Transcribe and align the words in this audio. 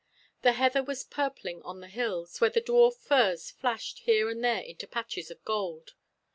The 0.41 0.53
heather 0.53 0.81
was 0.81 1.03
purpling 1.03 1.61
on 1.61 1.79
the 1.79 1.87
hills, 1.87 2.41
where 2.41 2.49
the 2.49 2.59
dwarf 2.59 2.95
furze 2.95 3.51
flashed 3.51 3.99
here 3.99 4.31
and 4.31 4.43
there 4.43 4.61
into 4.61 4.87
patches 4.87 5.29
of 5.29 5.45
gold. 5.45 5.93